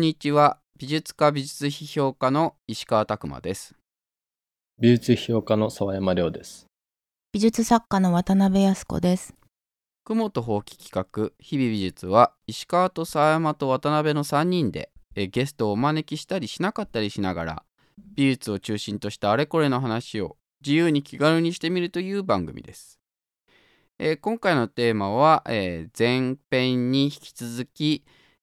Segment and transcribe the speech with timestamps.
[0.00, 0.56] こんにちは。
[0.78, 3.74] 美術家美術批評家の石川拓磨です。
[4.80, 6.64] 美術批評家の沢山亮です。
[7.34, 9.34] 美術作家の渡辺康子です。
[10.06, 17.62] 雲とほうき企画日々美術は石川と沢山と渡辺の3人でえゲストをお招きしたりしなかったりしながら
[18.16, 22.98] 美術を中心としたあれこれの話を自由に気軽にしてみるという番組です。
[23.98, 28.02] えー今回のテーマは、えー前編に引き続き、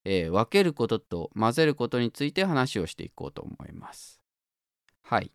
[0.09, 4.21] えー分けることと混ぜることについて話をしていこうと思います。
[5.03, 5.31] はい。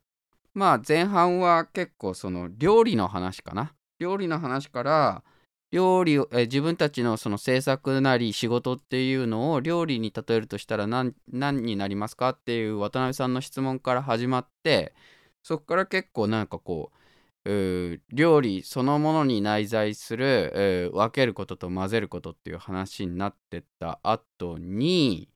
[0.55, 3.75] まあ前半は結構その料理の話かな。
[3.99, 5.25] 料理の話から
[5.71, 14.95] 料理を、えー自分たちのその制作なり仕事っていうのを料理に例えるとしたら何何になりますかっていう渡辺さんの質問から始まって
[15.43, 16.99] そこから結構なんかこう
[17.45, 25.29] 料理そのものに内在する、えー分けることと混ぜることっていう話になってった後に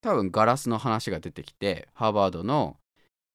[0.00, 2.76] 多分ガラスの話が出てきてハーバードの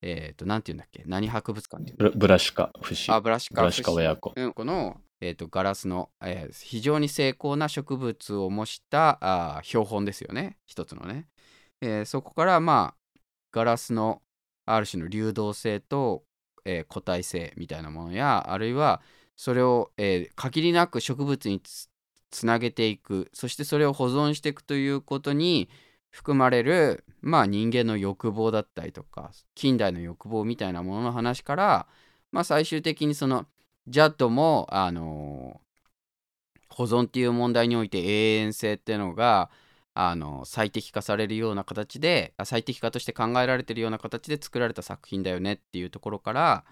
[0.01, 3.11] えっ、と何て言うんだっけ何博物館っていうブラシカ、不死。
[3.11, 4.33] あブラシカブラシカ親子。
[4.35, 11.27] うん、この、えー、とガラスの、えー非常に精巧な植物を模した標本ですよね一つのね、
[11.81, 13.19] えーそこからまあ
[13.51, 14.21] ガラスの
[14.65, 16.23] ある種の流動性と、
[16.65, 19.01] えー固体性みたいなものやあるいは
[19.35, 23.29] それを、えー限りなく植物につなげていく。
[23.33, 25.69] そしてそれを保存していくということに
[26.11, 31.87] 含まれるまあ人間の欲望だったりとか近代の欲望みたいなものの話から
[32.31, 33.45] まあ最終的にその
[33.87, 35.61] ジャッドもあの
[36.69, 39.49] 保存っていう問題において永遠性っていうのが
[39.93, 46.63] あの最適化されるような形であ最適化として考えられてるような形で作られた作品だよねっていうところから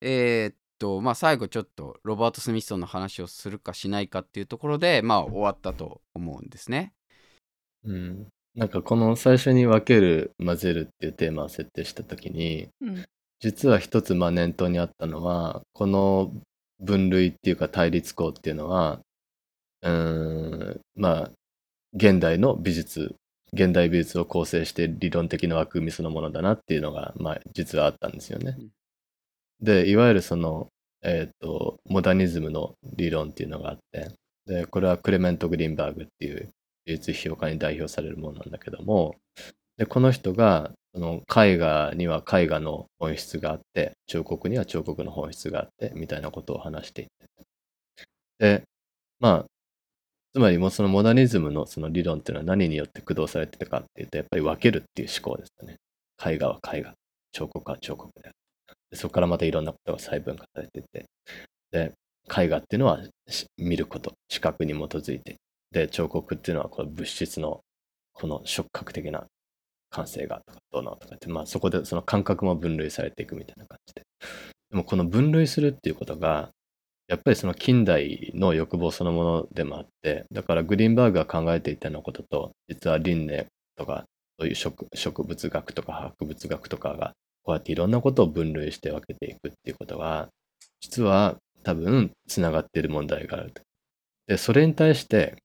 [0.00, 6.92] えーっとまあ最後ちょっとロバート・スミソンの話をするかしないかっていうところでまあ終わったと思うんですね。
[7.84, 8.28] うん。
[8.54, 13.04] なんかこの最初に分ける、混ぜるっていうテーマを設定したときに、うん。
[13.40, 16.32] 実は一つまあ念頭にあったのは、この
[16.80, 19.00] 分類っていうか対立項っていうのは、
[19.82, 21.30] うーん、まあ、
[21.98, 23.14] 現代の美術、
[23.52, 28.56] 現代美術を構成して理論的な枠組みそのものだなっていうのが、まあ、実はあったんですよね。
[28.58, 28.68] うん
[29.60, 30.68] で、いわゆるその、
[31.02, 34.08] えっ、と、モダニズムの理論っていうのがあって、
[34.46, 36.50] で、これはクレメント・グリーンバーグっていう
[36.84, 39.16] 美術批評家に代表されるものなんだけども、
[39.76, 47.12] で、この人が、その絵画には絵画の本質があって、彫刻には彫刻の本質があって、みたいなことを話していて。
[48.38, 48.62] で、
[49.20, 49.46] まあ、
[50.34, 55.76] つまりもうそのモダニズムのその理論っていうのは何によって駆動されてたかっていうと、やっぱり分けるっていう思考ですよね。
[56.24, 56.94] 絵画は絵画、
[57.32, 58.34] 彫刻は彫刻である。
[58.90, 61.06] でそこからまたいろんなことが細分化されていて、
[61.70, 61.92] で、
[62.36, 63.00] 絵画っていうのは
[63.56, 65.36] 見ること、視覚に基づいて、
[65.70, 67.60] で、彫刻っていうのはこの物質の
[68.12, 69.26] この触覚的な
[69.90, 74.02] 感性がとかどうのとかって、まあそこでその感覚も分類されていくみたいな感じで。
[74.70, 76.50] でもこの分類するっていうことが、
[77.08, 83.46] やっぱりその近代の欲望そのものでもあって、だからグリーンバーグが考えていたようなことと、実は輪廻
[83.76, 84.04] とか、
[84.38, 90.28] そういう植植物学とか博物学とかが、こうやっていろんなことを分類して分けていくっていうことは、
[90.80, 93.62] 実は多分つながっている問題があると。
[94.26, 95.36] で、それに対して、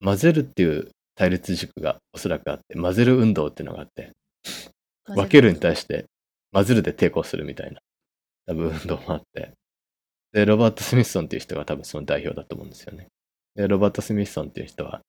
[0.00, 4.12] 混ぜるっていう対立軸がおそらくあって、混ぜる運動っていうのがあって、
[5.06, 6.06] 分けるに対して
[6.52, 7.80] 混ぜるで抵抗するみたいな
[8.46, 9.52] 多分運動もあって
[10.32, 13.08] でロバート・スミソンっていう人が多分その代表だと思うんですよね
[13.54, 15.00] でロバート・スミソンっていう人は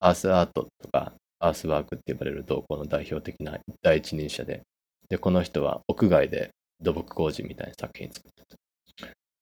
[0.00, 4.62] アースアートとかアースワークって呼ばれる動向の代表的な第一人者で
[5.08, 8.56] でこの人は屋外で土木工事みたいな作品作ったと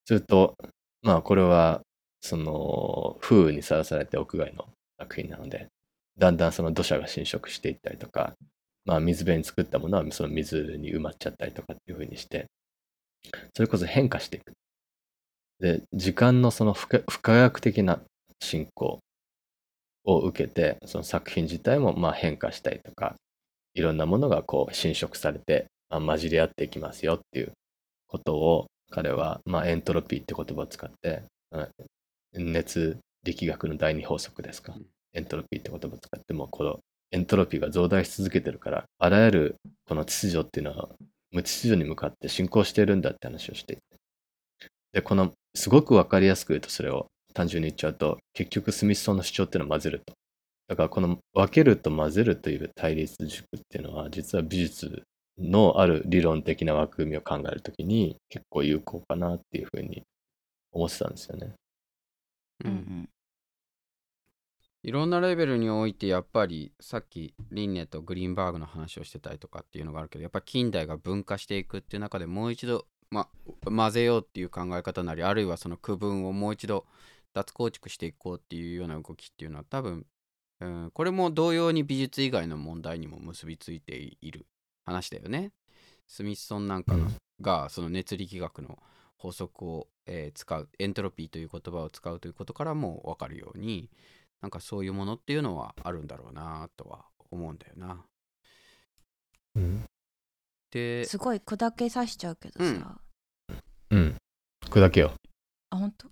[0.04, 0.54] すると
[1.02, 1.80] まあこれは
[2.20, 4.66] その風雨にさらされて屋外の
[4.98, 5.66] 作品なので
[6.18, 8.34] だんだんその土砂が侵食していったりとか
[8.86, 12.46] まあ、水辺に作ったものはその水に埋まっちゃったりとかっていう風にして、
[13.54, 14.52] それこそ変化していく。
[15.60, 18.00] で、時間のその不可不可逆的な
[18.40, 19.00] 進行
[20.04, 23.16] を受けて、その作品自体もまあ変化したりとか、
[23.74, 27.52] いろんなものがこう侵食されて、まあ、混じり合っていきますよっていう
[28.06, 31.22] ことを彼は、まあ、エントロピーって言葉を使って、
[31.52, 31.68] うん
[32.38, 34.86] 熱力学の第二法則ですかうん。
[35.14, 36.80] エントロピーって言葉を使っても、この
[37.12, 39.56] エントロピーが増大し続けてるから、あらゆる
[39.88, 40.90] この秩序っていうのは
[41.32, 43.82] 無秩序に向かって進行しているんだって話をしていて。
[44.96, 50.14] で、この、すごくわかりやすく言うとそれを単純に言っちゃうと、結局スミスソンの主張っていうのは混ぜると。
[50.68, 55.02] だからこの分けると混ぜるという対立軸っていうのは、実は美術
[55.36, 60.02] のある理論的な枠組みを考えるときに結構有効かなっていうふうに
[60.72, 61.52] 思ってたんですよね。
[62.64, 63.08] うんうん
[64.82, 73.28] いろんなレベルにおいてやっぱりさっきリンネとグリーンバーグの話をしてたりとかっていうのがあるけどやっぱ近代が分化していくっていう中でもう一度、ま、
[73.64, 76.86] 混ぜようっていう考え方なりあるいはその区分をもう一度
[77.34, 80.06] 脱構築していこうっていうような動きっていうのは多分、
[80.60, 84.46] うん、これも同様に美術以外の問題にも結びついている
[84.84, 85.52] 話だよね。
[86.06, 87.10] スミッソンなんかの、
[87.40, 88.78] がその熱力学の
[89.16, 93.90] 法則を、えー使うエントロピーという言葉を使うということからも分かるように
[94.40, 98.04] なんかそういうものっていうのはあるんだろうなとは思うんだよな。
[99.56, 99.85] うん。
[100.76, 103.00] ですごい砕けさしちゃうけどさ、
[103.90, 104.16] うんうん。
[104.62, 105.12] 砕けよ
[105.70, 106.08] あ本当？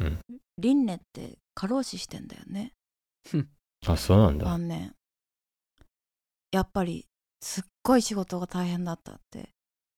[0.00, 0.20] うん
[0.58, 2.72] リンネって過労死してんだよね
[3.34, 3.46] う。
[3.86, 4.44] あ、そうなんだ。
[4.44, 4.94] 晩年
[6.52, 7.06] やっぱり
[7.42, 9.50] すっごい仕事が大変だったって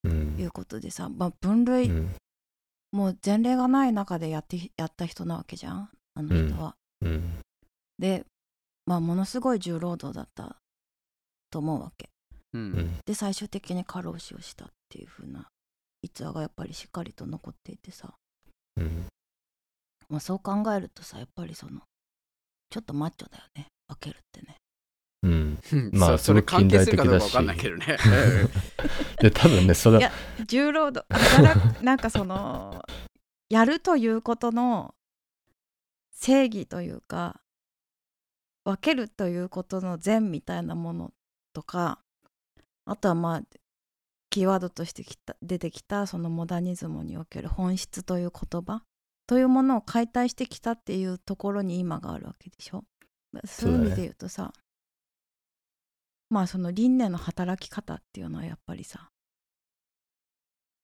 [0.05, 2.15] うんいうことでさ、まあ、分類、うん。
[2.93, 5.91] もう前例がない中でやってやった人なわけじゃん？
[6.15, 6.75] あの人は。
[7.03, 7.41] うん。
[7.99, 8.25] で
[8.87, 10.57] まあものすごい重労働だった
[11.51, 12.10] と思うわけ。
[12.53, 12.99] うんうん。
[13.07, 15.49] で最終的に過労死をしたっていう風な
[16.03, 18.15] 逸話がやっぱりしっかりと残っていてさ、
[18.77, 19.07] うん。
[20.09, 21.81] まあ、そう考えるとさやっぱりその
[22.71, 24.57] ちょっとマッチョだよね分けるってね。
[25.23, 25.59] うん。
[25.73, 28.49] うんまあそそれ関係するかどうか近代的だし分かんないけどね。
[29.21, 30.13] で、多分ね、それいや
[30.47, 32.83] 重労働働 なんかその
[33.51, 34.95] やるということの
[36.13, 37.41] 正義というか
[38.65, 41.13] 分けるということの善みたいなもの
[41.53, 42.01] とか
[42.91, 43.43] あとはまあ
[44.31, 48.83] キーワードとしてきた出てきたそのモダニズムにおける本質という言葉
[49.29, 52.83] というものを解体してきたっていうところに今があるわけでしょ？
[53.45, 54.53] そういう意味で言うとさ、
[56.31, 59.09] まあその輪廻の働き方っていうのはやっぱりさ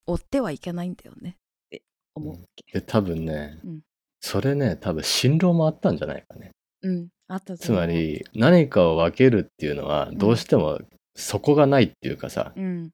[0.05, 1.33] 追ってはいけないんだよねっ
[1.69, 1.81] て
[2.15, 2.79] 思うわけ。
[2.79, 3.81] で、多分ねうん、
[4.21, 6.51] それね、多分辛労もあったんじゃないかね。
[6.83, 10.79] うん、あったとつま、り、何かを分けるっていうのは、どうしても
[11.17, 12.91] そこがないっていうかさ、うん、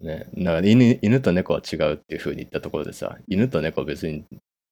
[0.00, 4.24] ね、だから犬犬と猫は違うっていう風に言ったところでさ、犬と猫別に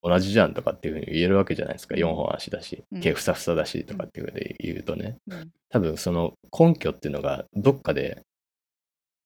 [0.03, 1.97] 同じじゃんとかっていう風に言えるわけじゃないですか。
[1.97, 5.51] 4本足だしうん、毛ふさふさだしとかっていう風で言うとね、うん。
[5.69, 8.23] 多分その根拠っていうのがどっかで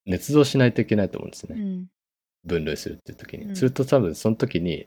[0.09, 1.57] 捏造しないといけないと思うんですね。
[1.61, 1.87] うん、
[2.45, 3.45] 分類するっていう時に。
[3.45, 3.57] うん。
[3.57, 4.87] すると多分その時に、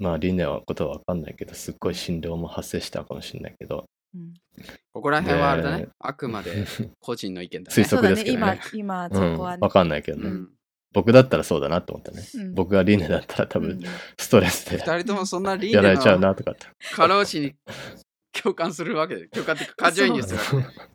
[0.00, 4.34] まあ輪廻はことは分かんないけど、すっごい振動も発生したかもしれないけど、うん。
[4.92, 5.88] ここら辺はあれだねね。
[5.98, 6.66] あくまで
[7.00, 7.84] 個人の意見だ推ね。
[7.84, 9.58] そうだね測ですけどね今、今うん、そこはね。
[9.60, 10.28] 分かんないけどね。
[10.28, 10.50] うん
[10.94, 12.22] 僕だったらそうだなと思ったね。
[12.34, 13.80] うん僕が輪廻だったら多分うん
[14.16, 16.66] ストレスで二人ともそんなリーやられちゃうのなとかって。
[16.94, 17.54] 過労死に
[18.32, 20.88] 共感するわけで、共感って過剰移入するわけで。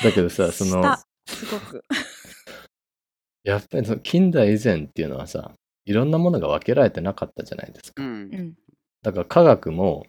[0.04, 1.84] だけどさ、その、したすごく。
[3.44, 5.54] やっぱりその近代以前っていうのはさ、
[5.84, 8.02] いろんなものが分けられてなかったじゃないですか。
[8.02, 8.54] うんうん、
[9.02, 10.06] だから科学も、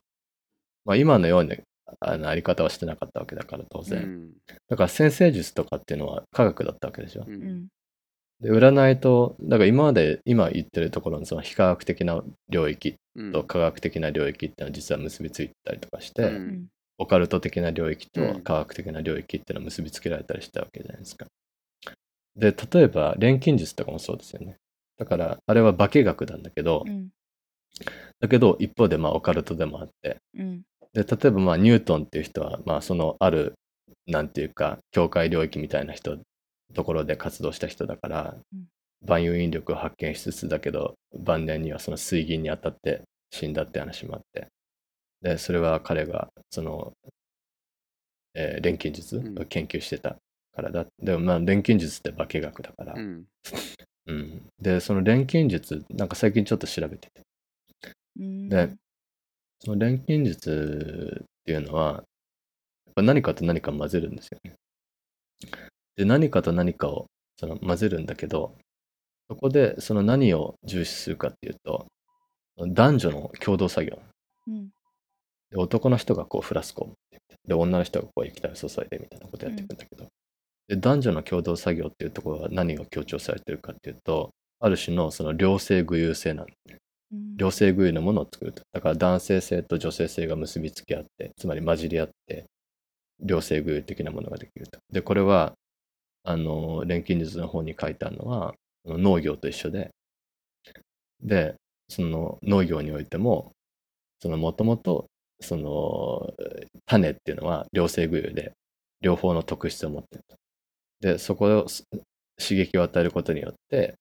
[0.85, 1.55] まあ、今のような
[1.99, 4.01] あのあり方はしてなかったわけだから当う然。
[4.01, 4.31] ん
[4.67, 7.23] だから先生術とかっていうのは科学だったわけでしょ。
[7.27, 7.67] ううんん、
[8.41, 16.67] で、占いと、だから今まで、今言ってるところのその非科学的な領域うんと科学的な領域っていうのは実は結びついてたりとかして、ううんん、
[16.99, 21.25] オカルト的な領域うんと科学的な領域っていうのは結びつけられたりしたわけじゃないですか。
[22.35, 24.57] で、例えば錬金術とかもそうですよね。
[24.97, 27.09] だから、あれは化学なんだけど、うん、
[28.19, 30.61] だけど一方でまあオカルトでもあって、うん、
[30.93, 33.53] で、例えばまあニュートンっていう人は、まあそのある、
[34.07, 36.17] なんていうか、境界領域みたいな人、
[36.73, 38.65] ところで活動した人だから、うん
[39.05, 44.47] 万有引力を発見しつつだけど、晩年にはその水銀に当たって死んだって話もあって、
[45.21, 46.93] で、それは彼が、その、
[48.33, 50.17] えー錬金術を研究してた
[50.55, 50.85] からだ。
[50.99, 53.25] でもまあ錬金術って化学だから、うん
[54.07, 54.47] うん。
[54.59, 57.21] で、その錬金術、なんか最近ちょっと調べてて、
[58.19, 58.49] うん。
[58.49, 58.75] で
[59.59, 62.03] その錬金術っていうのは、
[62.85, 64.55] やっぱ何かと何か混ぜるんですよね。
[65.95, 67.07] で、何かと何かを
[67.39, 68.55] その混ぜるんだけど、
[69.29, 71.87] そこでその何を重視するかっていうと、
[72.57, 73.99] 男女の共同作業。
[74.47, 74.69] うん、
[75.51, 80.07] で男の人がこうフラスコを持ってで、女の人がこう液体を注いでみたいなことやっていくんだけど、
[80.67, 86.77] で男女の共同作業っていうところは何が強調されてるかっていうと、ある種のその両性具有性なんですね。
[87.11, 88.63] 両性具有のものを作ると。
[88.73, 92.45] だから男性性と女性性が結びつき合って、つまり混じり合って、
[93.21, 94.79] 両性具有的なものができると。
[94.91, 95.53] で、これは、
[96.23, 99.91] あの、錬金術の方に書いてあるのは、農業と一緒で、
[101.21, 101.55] で、
[101.89, 103.51] その農業においても、
[104.21, 105.07] そのもともと、
[105.39, 106.33] その
[106.87, 108.53] 種っていうのは両性具有で、
[109.01, 110.37] 両方の特質を持っていると。
[111.01, 111.67] で、そこを
[112.39, 113.95] 刺激を与えることによって、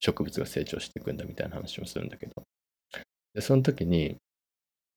[0.00, 2.32] 植物が成長していくんだみたいな話をするんだけど、
[3.34, 4.16] でその時に、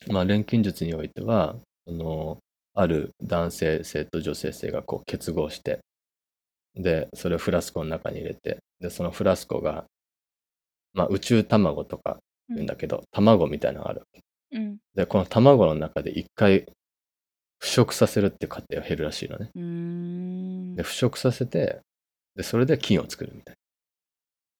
[0.07, 1.55] まあ、錬金術においては、
[1.87, 2.37] その
[2.73, 5.79] ある男性性と女性性がこう結合して
[6.75, 9.85] でそれをフラスコの中に入れてでそのフラスコが、
[10.93, 14.03] まあ、宇宙卵とか言うんだけど、卵みたいなのがある。
[14.51, 14.77] うん。
[14.95, 16.65] でこの卵の中で一回
[17.59, 20.75] 腐食させるっていう過程が減るらしいのね。
[20.75, 21.79] で腐食させて
[22.35, 23.58] でそれで菌を作るみたいな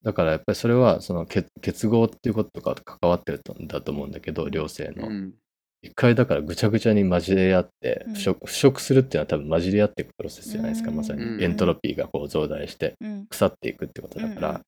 [0.04, 5.34] だからやっぱりそれはその結結合っていうこととかと関わってるんだと思うんだけど両性の、うん。
[5.82, 8.14] 一回だからぐちゃぐちゃに混じり合ってうん。
[8.14, 10.98] 腐食,、腐食するっていうのは多分混じり合っていくプロセスじゃないですか、うん。
[10.98, 11.24] まさに。
[11.24, 13.26] うんエントロピーがこう増大してうん。
[13.28, 14.62] 腐っていくってことだから、うん。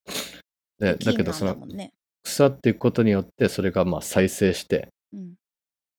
[0.80, 1.56] でだけど金その
[2.24, 5.34] 腐っていくことによってそれがまあ再生してうん。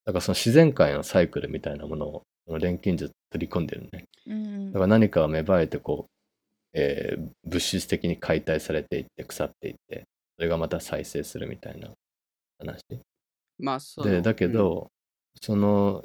[0.05, 2.23] だからその自然界のサイクルみたいなものを
[2.59, 4.05] 錬金術取り込んでるね。
[4.27, 6.12] うんだから何かが芽生えてこう、
[6.73, 10.05] えー物質的に解体されていって腐っていって
[10.37, 11.89] それがまた再生するみたいな
[12.59, 12.81] 話。
[13.59, 14.09] まあそう。
[14.09, 14.87] でだけど、
[15.41, 16.03] その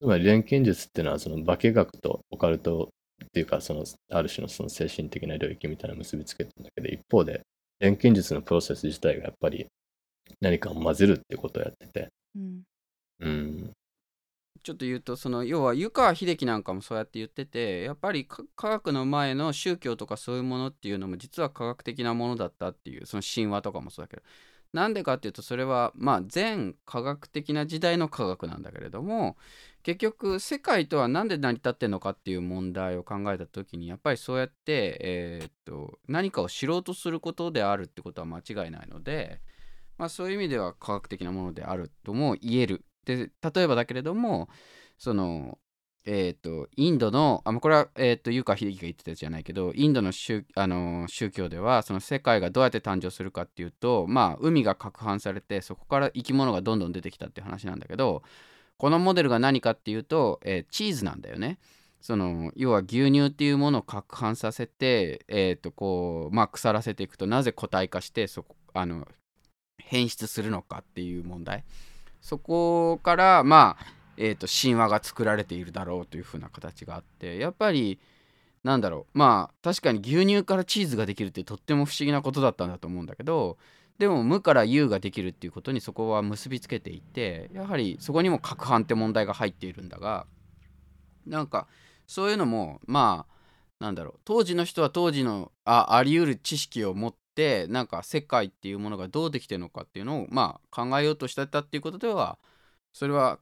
[0.00, 2.90] つまり錬金術っていうのはその化学とオカルト
[3.24, 7.42] っていうかそのある種のその精神的な領域みたいなのを結びつけてるんだけど一方で
[7.80, 9.66] 錬金術のプロセス自体がやっぱり
[10.40, 12.08] 何かを混ぜるっていうことをやってて。
[12.36, 12.62] うん。
[13.20, 13.73] うん
[14.64, 24.22] ちょっと言うとその要は湯川秀樹なんかもそうやって言っててやっぱり科学の前の宗教とかそういうものっていうのも実は科学的なものだったっていうその神話とかもそうだけど
[24.72, 29.36] なんでかっていうとそれはまあ全科学的な時代の科学なんだけれども
[29.82, 39.42] 結局世界とは何で成り立ってんのかっていう問題を考えた時にやっぱりそうやって、えっと何かを知ろうとすることであるってことは間違いないので、
[39.98, 42.84] まあ、そういう意味では科学的なものであるとも言える。
[43.04, 44.48] で例えばだけれども
[44.98, 45.58] その
[46.06, 58.22] えー、とインドのあこれは、えー、と湯川秀樹が言ってたやつじゃないけどインドの宗,、あの宗教ではその世界がどうやって誕生するかっていうとまあ海が攪拌されてそこから生き物がどんどん出てきたっていう話なんだけど
[58.76, 61.58] このモデルが何かっていうと、えーチーズなんだよね。
[62.00, 69.08] その要は牛乳っていうものを攪拌させて、えーとこうまあ、腐らせていくとなぜ固体化してそこあの
[69.78, 71.64] 変質するのかっていう問題
[72.24, 78.00] そこからまあえー、と神話が作られているだろうというふうな形があってやっぱり
[78.62, 83.58] なんだろうまあ確かに牛乳からチーズができるってとっても不思議なことだったんだと思うんだけど
[83.98, 90.24] でも無から有ができるっていうことにそこは結びつけていてやはりそこにも攪拌って問題が入っているんだが
[91.26, 91.66] なんか
[92.06, 102.38] そういうのもまあなんだろう当時の人は当時のああり得る知識を持ってなんか世界っていうものがどうできてるのかっていうのをまあ考えようとしてたっていうことでは
[102.92, 103.38] それは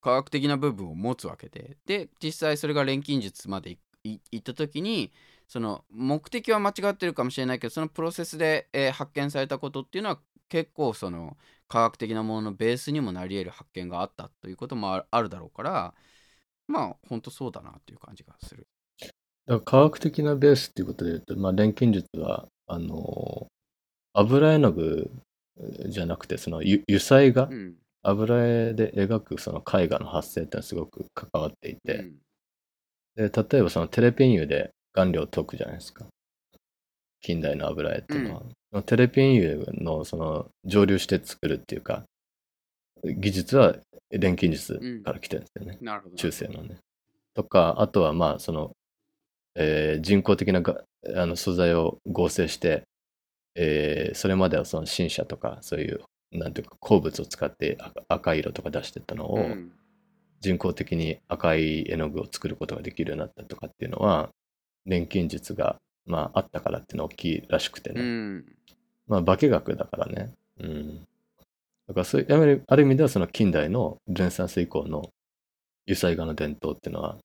[0.00, 5.12] 科学的な部分を持つわけでで実際それが錬金術まで行った時に
[5.46, 11.36] その目的は間違ってるかもしれないけどそのプロセスで、えー発見されたことっていうのは結構その
[11.68, 15.94] 科学的なもののベースにもなり得る発見があったということもあるだろうから
[16.66, 18.66] まあ本当そうだなっていう感じがする。
[19.00, 19.12] だか
[19.46, 23.46] ら科学的なベースっていうことで言うと、まあ、錬金術はあの
[24.14, 25.10] 油絵の具
[25.88, 27.74] じゃなくてその油油彩画、うん。
[28.02, 33.28] 油絵で描くその絵画の発生ってのはすごく関わっていて、うん。
[33.28, 36.06] で例えばそのテレピン油で顔料を溶くじゃないですか。
[37.20, 42.04] 近代の油絵っていうのは、そのテレピン油のその蒸留して作るっていうか
[43.04, 43.76] 技術は
[44.10, 46.16] 錬金術から来てるんですよね、なるほど。
[46.16, 46.78] 中世のね。
[47.34, 48.72] とかあとはまあその、
[49.54, 50.82] えー人工的なが
[51.16, 52.84] あの素材を合成して、
[53.54, 56.00] えーそれまではその新車とかそういう
[56.32, 57.78] なんていうか鉱物を使って
[58.08, 59.72] 赤色とか出してったのを、うん。
[60.40, 64.30] 人工的に赤い絵の具を作ることができるようになったとかっていうのは
[64.86, 65.76] 錬金術が、
[66.06, 68.44] まあ、あったからっていうのは大きいらしくてね、うん。
[69.06, 70.32] まあ化学だからね。
[70.58, 71.06] うん。
[71.88, 75.10] だからそういうあるある意味ではその近代のルネサンス以降の
[75.86, 77.18] 油彩画の伝統っていうのは、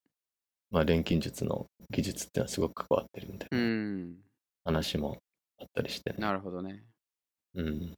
[0.72, 4.16] まあ、錬金術の技術っていうのはすごく関わってるみたいうなん。
[4.66, 5.18] 話も
[5.60, 6.84] あったりしてね、なるほどね。
[7.54, 7.94] うん、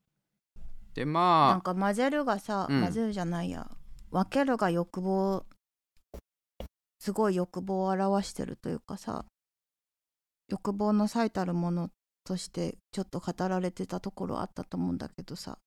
[0.94, 2.82] でなんまあか混ぜるがさ、うん。
[2.82, 3.70] 混ぜるじゃないや。
[4.12, 5.46] 分けるが欲望
[7.00, 9.26] すごい欲望を表してるというかさ
[10.50, 11.90] 欲望の最たるもの
[12.24, 15.58] としてちょっと語られてたところあったと思うんだけどさ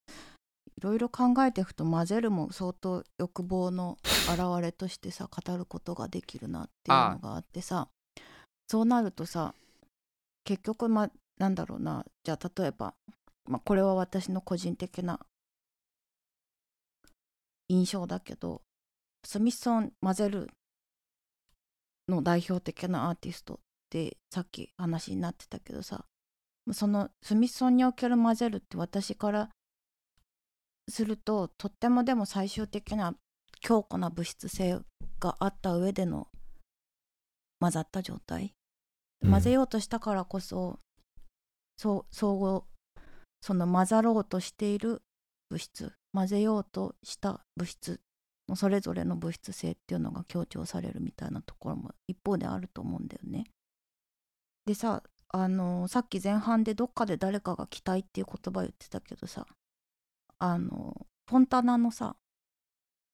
[0.77, 3.99] いろいろ考えていくと混ぜるも相当欲望の
[4.37, 7.89] 表れとしてさ語ることができるなっていうのがあってさ
[8.69, 9.55] そうなるとさ
[10.45, 12.95] 結局まなんだろうなじゃあ例えば、
[13.49, 15.21] まあ、これは私の個人的な
[17.69, 18.62] 印象だけど
[19.25, 20.50] スミソン・マゼル
[22.09, 23.57] の代表的なアーティストっ
[23.91, 26.05] てさっき話になってたけどさ
[26.73, 29.49] そのスミソンにおけるマゼルって私から
[30.90, 33.14] するととってもでも最終的な
[33.61, 34.78] 強固な物質性
[35.18, 36.28] があった上での
[37.61, 38.54] 混ざった状態
[39.23, 40.78] 混ぜようとしたからこそ、
[41.76, 42.62] そう相互
[43.42, 45.02] その混ざろうとしている
[45.50, 48.00] 物質混ぜようとした物質
[48.49, 53.44] のそれぞれの物質性っていうのが強調されるみたいなところも一方であると思うんだよね。
[54.66, 59.47] でさあのさっき前半でどっかで誰かが期待っていう言葉言ってたけどさ
[60.40, 62.16] あのフォンタナのさ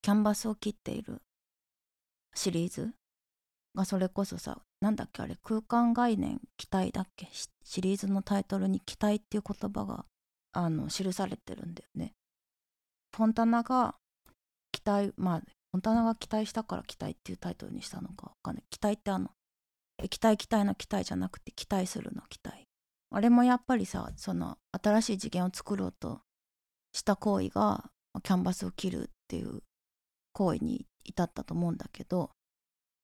[0.00, 1.20] キャンバスを切っている
[2.34, 2.92] シリーズ
[3.74, 7.28] がそれこそさなんだっけあれ空間概念期待だっけ
[7.64, 10.04] シリーズのタイトルに期待っていう言葉が
[10.52, 12.12] あの記されてるんだよね。
[13.14, 13.96] フォンタナが
[14.70, 19.30] 期待まあフォンタナが期待したから期待っていうタイトルにしたのかわかんない期待ってあの
[20.08, 22.66] 期待期待の期待じゃなくて期待するの期待
[23.10, 26.20] あれもやっぱりさその新しい次元を作ろうと
[26.96, 27.84] した行為が
[28.22, 29.62] キャンバスを切るっていう
[30.32, 32.30] 行為に至ったと思うんだけど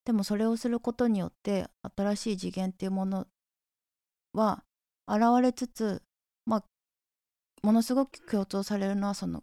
[0.06, 3.26] でもそれをすることによって新しい次元っていうもの
[4.32, 4.64] は
[5.06, 6.02] 現れつつ
[6.46, 6.64] まあ
[7.62, 9.42] ものすごく強調されるのはその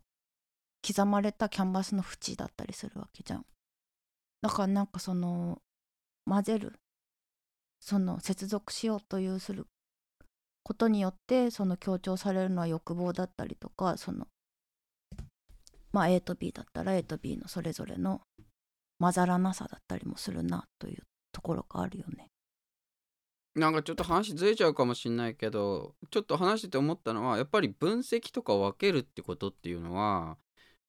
[0.86, 3.46] 刻まれたキャンバスの縁だったりするわけじゃん。
[4.42, 5.62] だからなんかその
[6.26, 6.74] 混ぜる
[7.80, 9.68] その接続しようというする
[10.64, 14.28] ことによってその強調されるのは欲望だったりとかその
[15.92, 18.22] まあ A と B だったら A と B のそれぞれの
[19.00, 22.28] 混ざらなさだったりもするなというところがあるよね。
[23.56, 30.38] なんかちょっと話ずれちゃうかもしんないけどちょっと話してて思ったのはやっぱり分析とか分けるってことっていうのは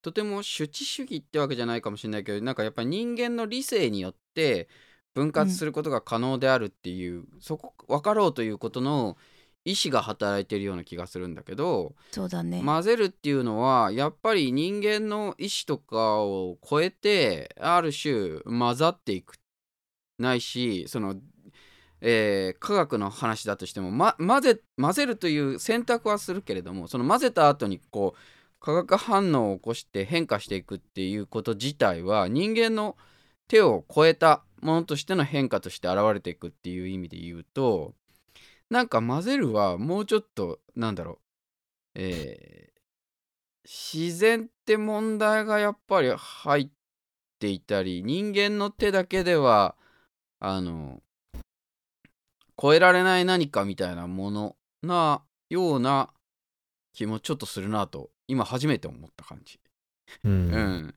[0.02, 4.69] とても主知主義ってわけじゃないかもしれないけどなんかやっぱり人間の理性によって
[5.14, 9.16] 分割することが可能であるっていう、そこ分かろうということの
[9.64, 12.62] 意思が働いてるような気がするんだけどそうだね。
[12.64, 19.35] 混ぜるっていうのはやっぱり人間の意思とかを超えてある種混ざっていく
[20.18, 21.16] ないしその、
[22.01, 28.18] えー科学の話だとしても、ま、混ぜ混ぜるという選択はするけれどもその混ぜた後にこう
[28.61, 32.96] 化学反応を起こして変化していくっていうこと自体は人間の
[33.49, 37.94] 手を超えたものとしての変化として現れていくっていう意味で言うと
[38.70, 41.18] なんか混ぜるはもうちょっとなんだろう。
[41.96, 42.70] えー
[43.64, 46.68] 自然って問題がやっぱり入っ
[47.38, 49.76] ていたり人間の手だけでは
[50.40, 51.00] あの
[52.61, 56.11] 超えられない何かみたいなものなような
[56.92, 59.61] 気もちょっとするなと今初めて思った感じ。
[60.24, 60.33] うん。
[60.33, 60.94] うん、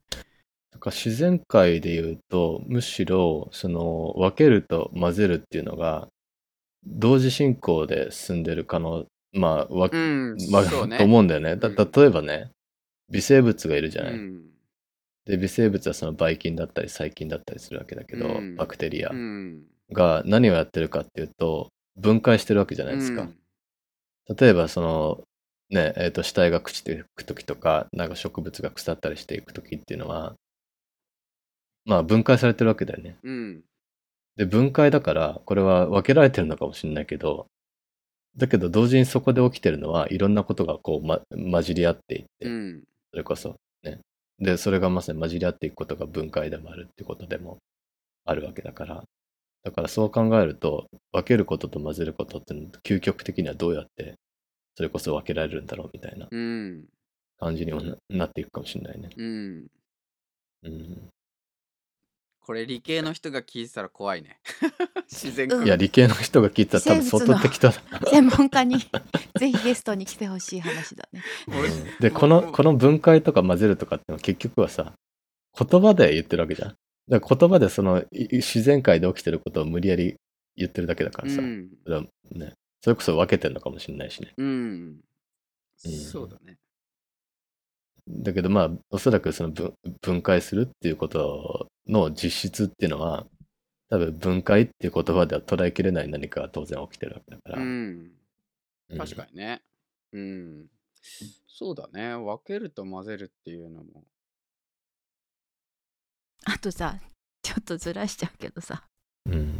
[0.71, 6.07] なんか自然界で言うとむしろその分けると混ぜるっていうのが
[6.85, 10.97] 同時進行で進んでる可能まあわ、うん、まあそうね。
[10.97, 11.55] と思うんだよね。
[11.55, 12.51] だうん例えばね
[13.09, 14.13] 微生物がいるじゃない。
[14.13, 14.43] うん
[15.25, 23.23] で微生物はそのばい菌だったり細菌だったりするわけだけど、うんバクテリアうんが何をやってるかっていうと分解してるわけじゃないですか。
[23.23, 23.35] うん
[24.37, 25.21] 例えばその
[25.69, 30.35] ねえー、と死体が朽ちていく時とかなんか植物が腐ったりしていく時っていうのは
[31.85, 33.17] まあ分解されてるわけだよね。
[33.23, 33.63] うん
[34.37, 37.47] で分解だからこれは分けられてるのかもしれないけど
[38.37, 42.83] だけど同時にそこで起きてるのはいろんなことがこう、ま、混じり合っていって、うん。
[43.11, 43.99] それこそね。
[44.39, 47.59] でそれがまさに混じり合っていくことが分解でもあるってことでも
[48.25, 49.03] あるわけだから。
[49.63, 54.15] だからそう考えると分けることと混ぜることって究極的にはどうやって
[54.75, 56.85] それこそ分けられるんだろうみたいなうん。
[57.39, 59.09] 感じにもななっていくかもしれないね。
[59.17, 59.67] うん。
[60.63, 61.09] うん、
[62.45, 64.37] これ理系の人が聞いてたら怖いね
[65.09, 67.81] 自然うんいや理系の人が聞いたら多分相当適当だ。
[68.09, 68.79] 専門家に
[69.39, 71.23] ぜひゲストに来てほしい話だね。
[71.47, 74.93] 俺うんでこのこの分解とか混ぜるとかってのは結局はさ
[75.57, 76.75] 言葉で言ってるわけじゃん。
[77.07, 80.15] だから言葉でそのい自然界で起きてることを無理やり
[80.55, 84.33] 言ってるだけだからさ、うんそれはね、それこそ分けてるのかもしれないしね。
[84.37, 85.01] うんうん
[85.91, 86.57] そうだね
[88.07, 93.25] だけどまあおそらくその分分解するっていうことの実質っていうのは
[93.89, 97.61] 多分分解っていう言葉では捉えきれない何かが当然起きてるわけだから。
[97.61, 98.11] うん。
[98.89, 98.97] うん。
[98.97, 99.61] 確かにね。
[100.11, 100.67] うん。
[101.47, 102.15] そうだね。
[102.15, 104.03] 分けると混ぜるっていうのも。
[106.45, 106.97] あとさ
[107.41, 108.83] ちょっとずらしちゃうけどさ。
[109.25, 109.59] うん。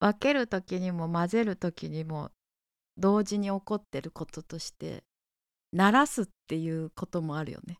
[0.00, 2.30] 分ける時にも混ぜる時にも
[2.96, 5.04] 同時に起こってることとして
[5.72, 7.78] 鳴らすっていうこともあるよね。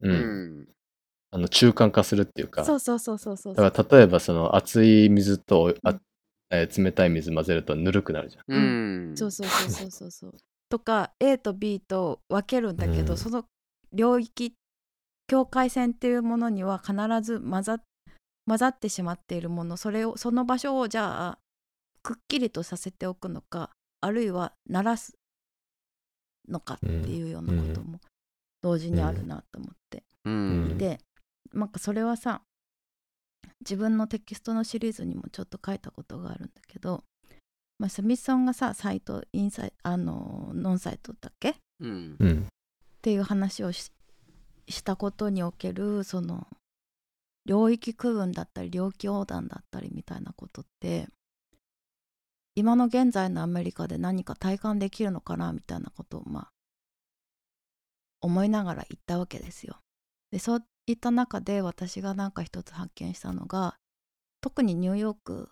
[0.00, 0.62] ううん。
[0.62, 0.68] ん
[1.32, 2.64] あの中間化するっていうか。
[2.64, 5.98] そうそうそうそうそうだから例えばその熱い水とあ、
[6.50, 8.44] えー冷たい水混ぜるとぬるくなるじゃん。
[8.48, 8.58] う
[9.12, 9.16] ん。
[9.16, 10.10] そうそうそうそうそう。
[10.10, 10.34] そう。
[10.68, 13.16] とか A と B と分けるんだけど、うん。
[13.18, 13.44] その
[13.92, 14.54] 領域
[15.28, 17.78] 境界線っていうものには必ず混ざ
[18.46, 21.38] 混ざってしまっているものそれをその場所をじゃあ
[22.02, 25.16] くっきりとさせておくのかあるいは鳴らす
[26.48, 28.00] のかっていうようなことも
[28.62, 30.78] 同時にあるなと思って、うん。
[30.78, 30.98] で
[31.52, 32.42] なんかそれはさ
[33.60, 37.04] 自分のテキストのシリーズにもちょっと書いたことがあるんだけど、
[37.78, 41.50] まあ、スミソンがさサイトインサイあのノンサイトだっけ？
[41.50, 42.16] っうん。
[42.18, 42.46] うん。
[43.02, 43.92] ていう話をし
[44.68, 46.48] したことにおけるその
[47.44, 51.06] 領域区分だったり領域横断だったりみたいなことって
[52.56, 55.52] 今の現在のアメリカで何か体感できるのかな？
[55.52, 56.48] みたいなことをまあ
[58.20, 59.78] 思いながら言ったわけですよ。
[60.30, 63.76] でそういった中で私がなんか一つ発見したのが
[64.40, 65.50] 特にニューヨーク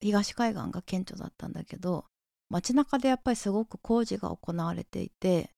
[0.00, 2.04] 東海岸が顕著だったんだけど
[2.48, 5.50] 街中でやっぱりすごく工事が行われていて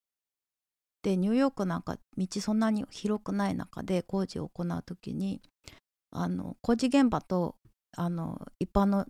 [1.03, 5.41] でニューヨークなんか道そんなに広くない中で工事を行う時に
[6.11, 7.57] あの工事現場と
[7.97, 9.07] あの一般の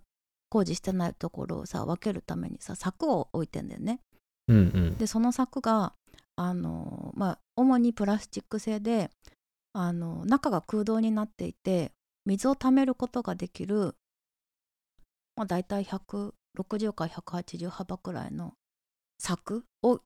[0.50, 4.00] 工事してないところをさ分けるためにさ柵を置いてんだよね。
[4.48, 4.96] うんうん。
[4.96, 5.94] でその柵が
[6.38, 9.10] あの、まあ、主にプラスチック製で
[9.72, 11.90] あの中が空洞になっていて
[12.26, 13.96] 水を溜めることができる、
[15.34, 18.54] まあ、大体160から180幅くらいの
[19.18, 20.00] 柵を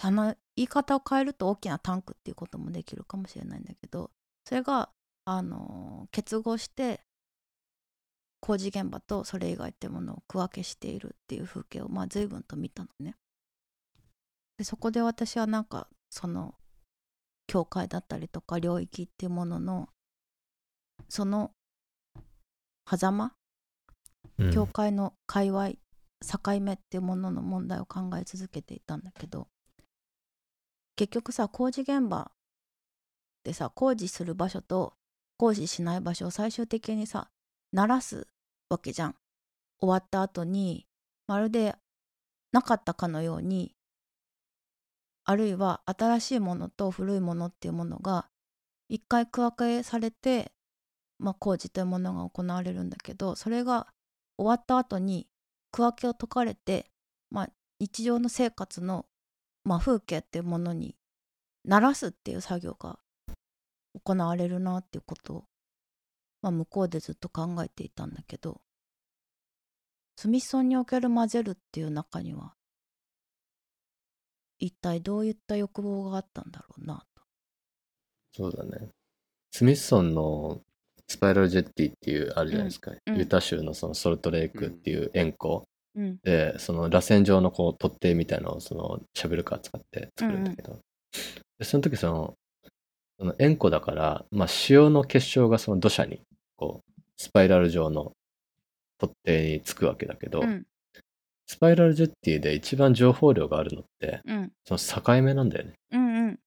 [0.00, 4.12] あの言い方を変えると大きなタンクっていうこともできるかもしれないんだけど
[4.46, 4.90] それが
[5.24, 7.00] あの結合して
[8.40, 13.16] 工事現場とそれ以外ってものを区分けしているっていう風景をまあ随分と見たのね。
[14.58, 16.54] でそこで私はなんかその
[17.46, 19.88] 境界だったりとか領域っていうものの
[21.08, 21.52] その
[22.88, 23.32] 狭間
[24.38, 24.50] うん。
[24.52, 29.48] 境界の界隈境目っていうものの問題を考え続けていたんだけど
[30.96, 32.30] 結局さ工事現場
[33.44, 34.94] でさ工事する場所と
[35.36, 37.28] 工事しない場所を最終的にさ
[37.72, 38.28] 鳴らす
[38.68, 39.16] わけじゃん。
[39.80, 40.86] 終わった後に
[41.26, 41.74] まるで
[42.52, 43.74] なかったかのように
[45.24, 48.28] あるいは新しいものと古いものっていうものが
[48.88, 50.52] 一回区分けされて、
[51.18, 53.86] まあ、工事というものが行われるんだけどそれが
[54.36, 55.28] 終わった後に
[55.70, 56.90] 区分けを解かれて、
[57.30, 59.06] まあ、日常の生活の、
[59.64, 60.96] まあ、風景っていうものに
[61.68, 62.98] 慣らすっていう作業が
[64.04, 65.44] 行われるなっていうことを、
[66.42, 68.60] まあ、向こうでずっと考えていたんだけど
[70.16, 72.54] スミソンにおける混ぜるっていう中には
[74.62, 77.22] 一体どういった欲望があったんだろうなと。
[78.32, 78.88] そうだね。
[79.50, 80.60] スミッソンの
[81.08, 82.92] スパイラルジェッティっていうあるじゃないですか。
[82.92, 85.64] うんユタ州のそのソルトレイクっていう円弧
[85.96, 86.18] うん。
[86.22, 90.78] で、その螺旋状のこう突堤みたいなのをそのシャベルカー使って作るんだけど、
[91.58, 92.34] でその時その
[93.18, 96.20] その円弧だから、まあ、塩の結晶がその土砂に
[96.56, 98.12] こうスパイラル状の
[99.00, 100.66] 突堤につくわけだけど、うん
[101.52, 105.74] スパイラルジェッティで一番情報量があるのってうんその境目なんだよね。
[105.92, 106.38] うんうん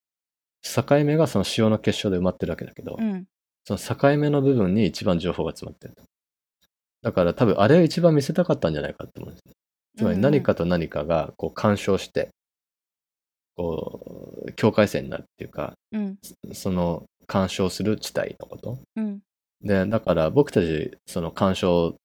[0.63, 3.25] 境目がその塩の結晶で埋まってるわけだけど、うん
[3.65, 6.03] その境目の部分に一番情報が詰まってると。
[7.03, 9.53] だから多分あれを一番見せたかったんじゃないかと思うんですね。
[9.97, 12.29] つまり何かと何かがこう干渉して、
[13.55, 16.17] こう、境界線になるっていうか、うん
[16.53, 18.79] その干渉する地帯のこと。
[18.95, 19.19] うん
[19.61, 21.95] で、だから僕たち、その干渉、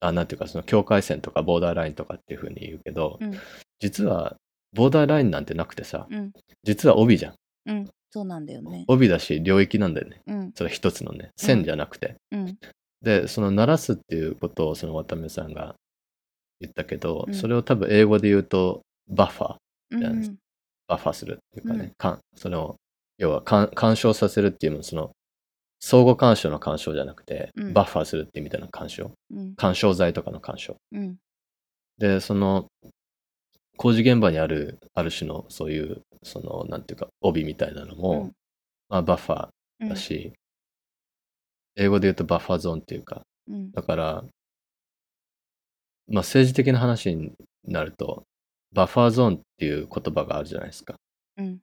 [0.00, 3.34] あ、なんていうか、その境界線とかボーダーラインとかっていうふうに言うけど、うん。
[3.80, 4.36] 実は
[4.74, 6.32] ボーダーラインなんてなくてさ、うん。
[6.62, 7.34] 実は帯じゃん。
[7.66, 7.90] うん。
[8.10, 8.84] そうなんだよね。
[8.88, 10.22] 帯だし領域なんだよね。
[10.26, 10.52] うん。
[10.54, 12.16] それ一つのね、線じゃなくて。
[12.32, 12.58] うん。
[13.02, 15.74] で、その鳴らすっていうことをその渡辺さんが
[16.60, 17.34] 言ったけど、うん。
[17.34, 19.56] それを多分英語で言うとバッファー、
[19.92, 20.02] うん。
[20.02, 20.36] やる
[20.86, 21.92] バッファーするっていうかね、うん。
[21.98, 22.76] かんその
[23.18, 25.10] 要は干干渉させるっていうのはその
[25.80, 27.72] 相互干渉の干渉じゃなくて、うん。
[27.72, 29.54] バッファーするってみたいな干渉、うん。
[29.54, 30.76] 干渉剤とかの干渉。
[30.92, 31.16] うん。
[31.98, 32.66] で、その
[33.76, 38.32] 工事現場にあるある種のそういうそのなんていうか帯みたいなのも、うん。
[38.88, 40.32] まあ、バッファーだし、
[41.76, 43.70] 英語で言うと buffer zone っていうかうん。
[43.70, 44.24] だから、
[46.08, 47.32] まあ、政治的な話に
[47.64, 48.24] なると、
[48.72, 50.96] buffer zone っていう言葉があるじゃないですか。
[51.36, 51.58] うん。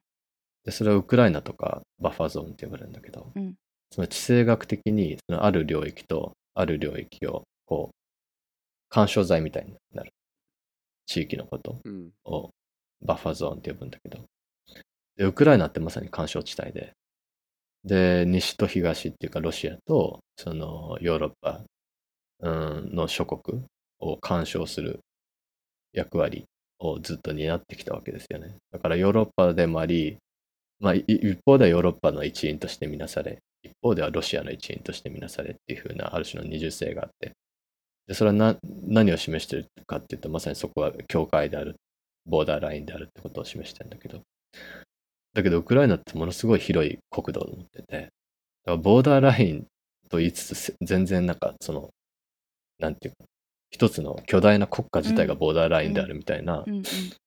[0.64, 3.54] でそれはウクライナとか buffer zone って呼ばれるんだけど、うん
[3.90, 7.94] その地政学的にそのある領域とある領域をこう
[8.88, 10.10] 干渉剤みたいになる。
[11.06, 11.78] 地域のこと。
[11.84, 12.10] うん。
[12.24, 12.50] を
[13.02, 14.24] バッファーゾーンって呼ぶんだけど。
[15.16, 16.92] でウクライナってまさに干渉地帯で。
[17.84, 21.60] で西と東っていうかロシアとそのヨーロッパ
[22.40, 23.62] うんの諸国
[24.00, 24.98] を干渉する
[25.92, 26.44] 役割
[26.80, 28.56] をずっと担ってきたわけですよね。
[28.72, 30.18] だからヨーロッパでもあり
[30.78, 37.32] まあ、い一方ではヨーロッパの一員として見なされ、一方ではロシアの一員として見なされっていう風なある種の二重性があって、
[38.06, 41.76] でそれはな何を示してるかっていうと、まさにそこは境界である、
[42.24, 44.20] ボーダーラインであるってことを示してるんだけど、
[45.34, 48.10] だけどウクライナってものすごい広い国土を持ってて、だか
[48.66, 49.66] らボーダーライン
[50.08, 51.90] と言いつつ、全然なんかその、
[52.78, 53.24] なんていうか、
[53.70, 56.64] 一つの巨大な国家自体がボーダーラインであるみたいな、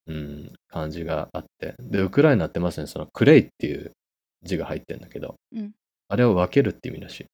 [0.08, 0.54] うん。
[0.70, 1.76] 感じがあって。
[1.80, 3.92] で、ウクライナってまさにそのクレイっていう
[4.44, 5.72] 字が入ってるんだけど、うん
[6.10, 7.26] あれを分けるって意味らしい。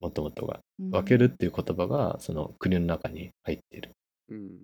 [0.00, 0.60] もともとが。
[0.78, 3.92] うん分けるっていう言葉がその国の中に入っている。
[4.28, 4.58] うん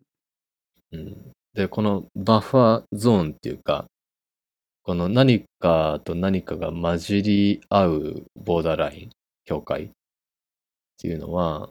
[0.93, 3.87] うん、で、このバッファーゾーンっていうか、
[4.83, 9.11] この何かと何かが混じり合うボーダーライン、
[9.45, 9.91] 境界っ
[10.99, 11.71] ていうのは、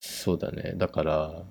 [0.00, 0.74] そうだね。
[0.76, 1.44] だから、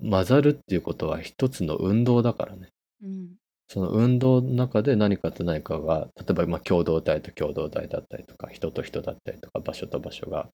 [0.00, 2.70] 混ざるっていうことは一つの運動だからね。
[3.02, 3.36] うん
[3.68, 10.48] その運動の中で何かと何かが、例えばまあ共同体と共同体だったりとか、人と人だったりとか、場所と場所が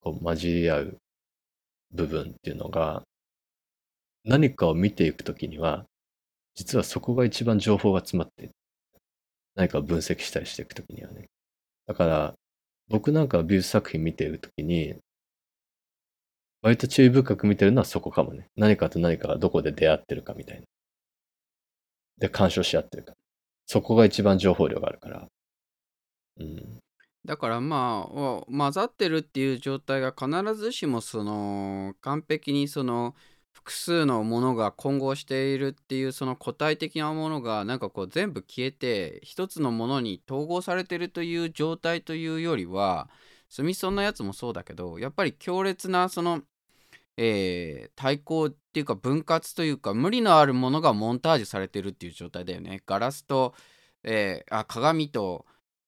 [0.00, 0.98] こう混じり合う
[1.92, 3.04] 部分っていうのが、
[4.24, 5.86] 何かを見ていくときには、
[6.54, 8.54] 実はそこが一番情報が詰まっている、
[9.56, 11.28] 何かを分析したりしていくときにはね。
[11.86, 12.34] だから、
[12.88, 14.96] 僕なんか美術作品見ているときに、
[16.62, 18.48] 割と注意深く見てるのはそこかもね。
[18.56, 20.66] 何かと何かがどこで出会ってるかみたいな。
[22.18, 23.14] で、干渉し合ってるか。
[23.66, 25.28] そこが一番情報量があるから。
[26.38, 26.78] うん。
[27.24, 33.14] だからまあ混ざってるっていう状態が必ずしもその完璧にその
[33.52, 43.08] 複数のものが混合しているっていうその個体的なものがなんかこう全部消えて一つのものに統合されてるという状態というよりは
[43.48, 46.42] スミソンのやつもそうだけどやっぱり強烈なその、
[47.16, 52.82] えー対抗っていうか分割というか無理のあるものがモンタージュされてるっていう状態だよね。
[52.86, 53.54] ガラスと、
[54.02, 55.46] えーあ鏡と、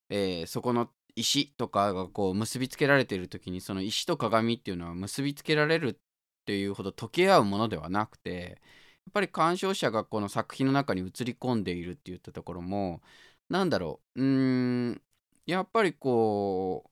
[0.08, 5.96] えーそこの石とかがこう結びつけられてる時にその石と鏡っていうのは結びつけられるっ
[6.44, 8.60] ていうほど溶け合うものではなくて
[9.06, 13.00] やっぱり鑑賞者がこの作品の中に映り込んでいるっていったところも
[13.48, 15.02] なんだろううーん
[15.46, 16.84] やっぱりこ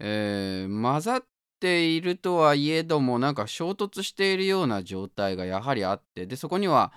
[0.00, 1.26] う、えー混ざっ
[1.60, 6.92] ているとはいえどもなんか衝突しているような状態がやはりあってでそこには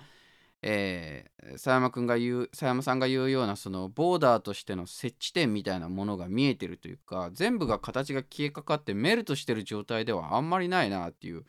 [0.62, 11.44] えー、佐山くんが言う佐山さんが言うようなそのボーダーとしての接地点みたいなものが見えてるというか全部が形が消えかかってメルトしてる状態ではあんまりないなっていう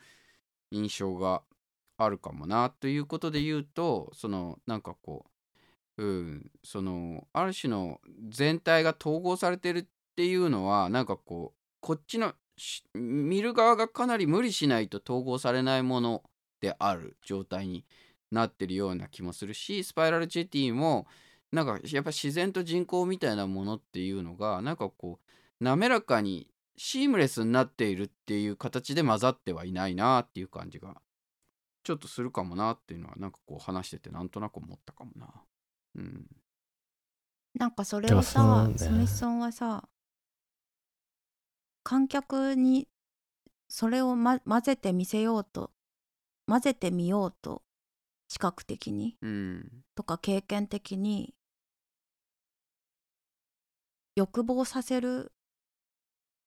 [0.71, 1.41] 印象が
[1.97, 5.25] あるかもなということで言うとそのなんかこ
[5.97, 12.33] ううんそのある種の全体が統合されてるっていうのはなんかこうこっちの
[12.93, 16.23] 見る側がかなり無理しないと統合されないもの
[16.61, 17.85] である状態に
[18.31, 21.07] なってるような気もするしスパイラルジェティも
[21.51, 26.47] なんかやっぱ自然と人工みたいなものっていうのがなんかこう滑らかに
[26.77, 30.95] シームレスになっているっていう形で混ざってはいないなっていう感じが
[31.83, 35.27] ちょっとするかもなっていうのはなんかこう話しててなんとなく思ったかもな。
[35.95, 36.25] うん、
[37.55, 39.83] なんかそれをさ、ねスミスソンはさ
[41.91, 42.87] 観客に
[43.67, 45.71] それを、ま、混ぜてみせようと
[46.47, 47.63] 混ぜてみようと
[48.29, 51.33] 視覚的にうん、とか経験的に
[54.15, 55.33] 欲望させる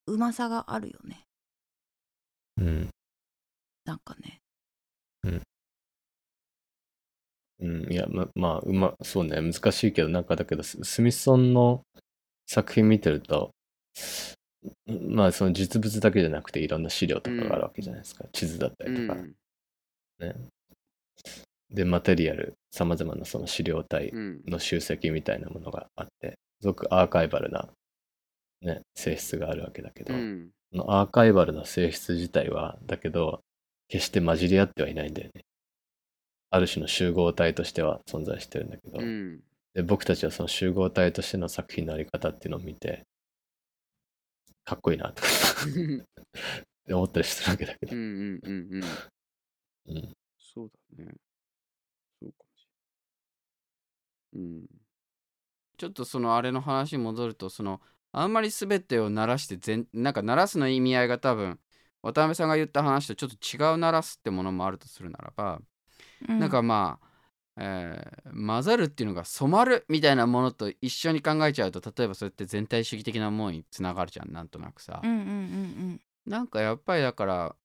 [0.06, 1.26] うまさがあるよね
[2.56, 2.88] うん。
[3.84, 4.40] なんかね
[7.60, 7.92] うん。
[7.92, 9.40] いや、ま、まあ、うま、そうね。
[9.40, 11.82] 難しいけど、なんかだけど、ススミソンの
[12.46, 13.52] 作品見てると、
[14.86, 18.24] まあ、その実物だけじゃなくて、いろんな資料とかがあるわけじゃないですか。
[18.32, 19.20] 地図だったうりとか。
[19.20, 19.34] ん
[20.20, 20.34] ね。
[21.70, 27.68] で、マテリアル、さまざまなその資料体うんの集積みたいなものがあって、すごくアーカイバルな、
[28.62, 33.42] ね、性質があるわけだけど、うんそのアーカイバルな性質自体は、だけど、
[33.88, 35.44] 決して混じり合ってはいないんだよね。
[36.50, 39.40] ある種の集合体としては存在してるんだけど、うん
[39.74, 43.02] で僕たちはその集合体としての作品のあり方っていうのを見て、
[44.64, 45.72] かっこいいなとかっ
[46.86, 47.94] て 思ったりするわけだけど。
[47.94, 48.84] うんうんうんうん
[49.86, 51.12] うんそうだね。
[52.20, 52.68] そうかもし
[54.32, 54.52] れない。
[54.52, 54.66] うん。
[55.76, 57.80] ちょっとそのあれの話に戻ると、その
[58.12, 61.58] あんまり全てを鳴らして全、なんか鳴らすの意味合いが多分、
[62.02, 65.60] 渡辺さんが言った話とちょっと違う鳴らすってものもあるとするならば、
[66.28, 67.06] うんなんかまあ、
[67.56, 77.56] えー混ざるっていうのが染まるみたいなものと一緒に考えちゃうと例えばそれって全体主義的なものにつながるじゃんなんとなくさ、うんうんうんなんかやっぱりだから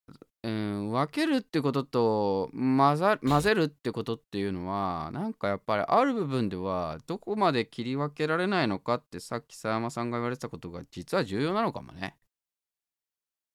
[0.42, 12.16] うん、分けるってことと混ざ混ぜるってことっていうのはなんかやっぱりある部分ではどこまで切り分けられないのかってさっき佐山さんが言われてたことが実は重要なのかもね。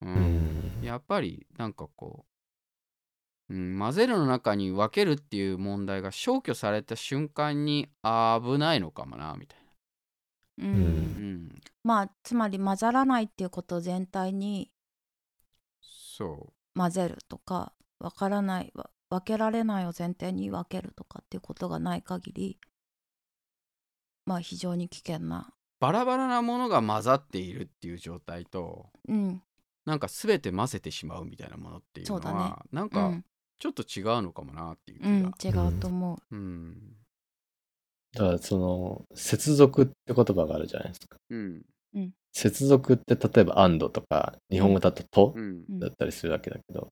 [0.02, 0.14] う、うん
[0.82, 0.84] ん。
[0.84, 2.26] やっぱりなんかこ
[3.50, 9.58] う、うん、混ぜるの中に分けるっていう問題が消去された瞬間に危ないのかもなみたい
[10.58, 10.74] うんうん。
[10.74, 10.78] な。
[10.78, 10.78] う
[11.56, 14.70] ん、まあつまり混ざらないっていうこと全体に
[15.80, 22.58] そ混ぜるとか分からないわ分けられないを前提に分けるとかっていうことがない限り
[24.26, 29.42] まあ非常に危険なうバラバラなものが混ざっているっていう状態とうん。
[29.84, 32.38] なんか全て混ぜてしまうみたいなものっていうのそうだね。
[32.38, 33.24] はなんかうん
[33.58, 35.00] ちょっと違うのかもなっていう
[35.38, 35.66] 気うんが。
[35.66, 36.36] 違うと思う。
[36.36, 36.96] うん。
[38.12, 41.16] だからその、接続って言葉があるじゃないですか。
[41.30, 41.62] うん。
[42.32, 45.34] 接続って例えば and とか、日本語だとと
[45.70, 46.88] だったりするわけだけど、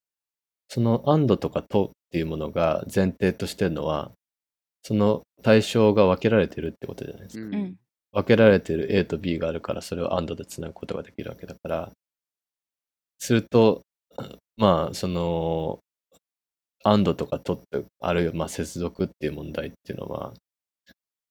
[0.68, 4.12] その and とかとっていうものが前提としてるのは、
[4.82, 7.56] その対象が分けられてるってことじゃないですか。
[8.12, 11.92] 分けられてる A と B があるから、それを and でつなぐことができるわけだから、
[13.18, 13.82] すると、
[14.56, 15.80] まあ、その、
[16.84, 20.34] and とかとって、あるいはまあ接続っていう問題っていうのは、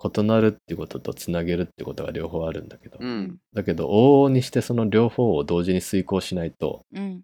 [0.04, 3.38] 異なるっていうこととつなげるっていうことが両方あるんだけど、うん。
[3.54, 7.22] だけど往々にしてその両方を同時に遂行しないとうん。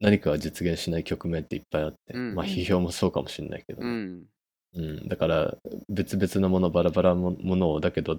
[0.00, 2.34] 何かが実現しない局面っていっぱいあって、うん。
[2.34, 4.24] まあ批評もそうかもしれないけどね、うん。
[4.74, 5.08] うん。
[5.08, 5.54] だから
[5.88, 8.18] 別々のものバラバラのものをだけど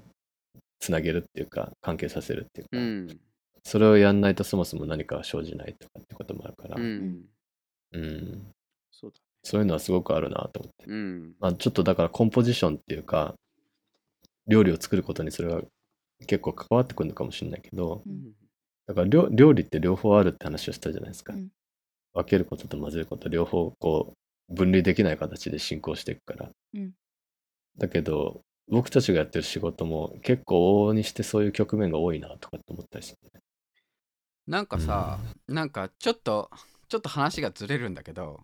[0.80, 3.20] つなげるっていうか関係させるっていうか、うん。
[3.64, 6.80] それをやんないとそもそも何かが生じないとかってこともあるから、う
[7.98, 8.06] うん。
[8.06, 8.54] ん
[8.92, 11.36] そうだそういうのはすごくあるなと思って、うん。
[11.40, 13.36] まあ、ちょっとだからコンポジションっていうか
[14.48, 15.62] 料理を作ることにそれが
[16.26, 18.34] 結構関わってくるのかもしれないけど、うん。
[18.88, 21.34] だから料料理って両方あるって話をしたじゃないですか。
[21.34, 21.50] うん。
[22.14, 24.14] 分けることと混ぜること両方こ
[24.50, 26.50] う分離できない形で進行していくから。
[26.74, 26.92] うん。
[27.78, 33.42] だけど僕たちがやってる仕事も結構往々にしてそういう局面が多いなとかって思ったりして、ね。
[34.46, 36.50] なんかさ、なんかちょっと
[36.90, 38.42] ちょっと話がずれるんだけど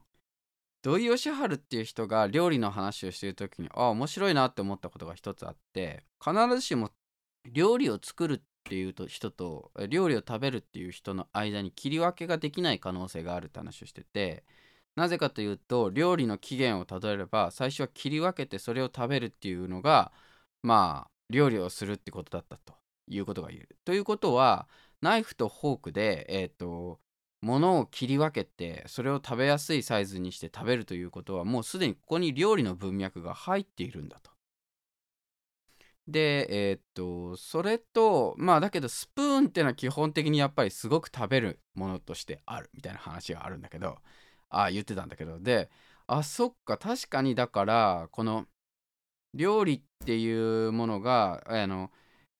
[0.82, 6.92] 土井善晴っていう人が料理の話をしてる時にああ面白いなって思ったことが一つあって必ずしも
[7.52, 14.44] 料理を作るっていうと人と料理を食べるっていう人の間に切り分けができない可能性があるって話をしてて
[14.96, 20.12] なぜかというと料理の起源をたどれば最初は切り分けてそれを食べるっていうのが
[20.62, 22.74] まあ料理をするってことだったと
[23.08, 23.78] いうことが言える。
[23.86, 24.68] ということは
[25.02, 27.00] ナイフとフォークで、えー、と
[27.44, 34.32] 物を切り分けてそれを食べやすいサイズにして食べるということはもうすでにここに料理の文脈が入っているんだと。
[36.08, 44.00] でえっ、とそれとまあだけどスプーンっていうのは基本的にやっぱりすごく食べるものとしてあるみたいな話があるんだけど
[44.50, 45.70] ああ言ってたんだけどで
[46.08, 48.46] あそっか確かにだからこの
[49.34, 51.90] 料理っていうものがあの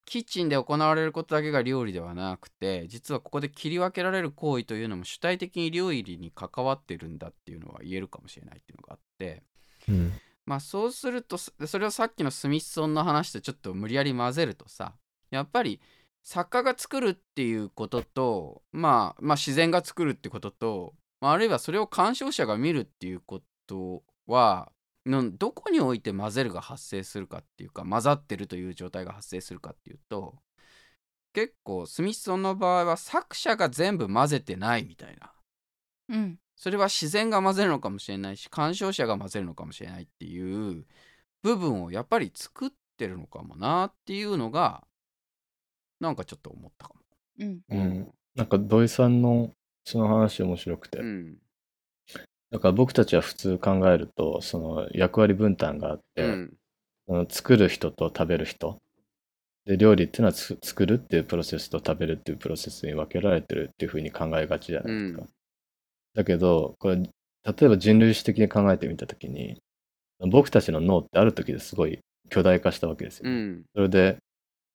[0.06, 9.44] キッチンで行われることだけが料理ではなくて実はここで切り分けられる行為というのも主体的に料理に関わってるんだっていうのは言えるかもしれないっていうのがあって
[9.90, 10.14] うん。
[10.46, 14.94] まあそうするとそそれをさっきのスミッソンの話とちょっと無理やり混ぜるとさ
[15.32, 15.80] やっぱり
[16.24, 24.72] 作家が作るっていうことと、まあ、まあ自然が作るってことと、まあ、あるいはそれを鑑賞者が見るっていうことは
[25.06, 30.36] のどこにおいて混ぜるが発生するかっていうか混ざってるという状態が発生するかっていうと
[31.34, 35.34] 結構スミッソンの場合は作者が全部混ぜてないみたいな。
[36.10, 36.38] うん。
[36.56, 40.86] それは自然が混ぜるのかもしれないし鑑賞者が混ぜるのかもしれないっていう
[41.42, 44.84] 部分をやっぱり作ってるのかもなっていうのが
[46.00, 47.02] なんかちょっと思ったかも。
[47.40, 47.60] うん。
[47.70, 48.14] うん。
[48.36, 49.52] なんか土井さんの
[49.84, 51.38] その話面白くて、うん
[52.54, 56.54] だから僕たちは普通考えるとその役割分担があって、うん。
[57.08, 58.78] その作る人と食べる人。
[59.66, 65.22] で料理っていうのはつ作るっていうプロセスと食べるっていうプロセスに分けられてるっていうふうに考えがちじゃないですか。
[65.22, 65.28] うん。
[66.14, 67.08] だけどこれ例
[67.62, 69.60] えば人類史的に考えてみた時に
[70.20, 72.00] 僕たちの脳ってある時ですごい
[72.30, 73.32] 巨大化したわけですよ。
[73.32, 73.64] ね、うん。
[73.74, 74.18] それで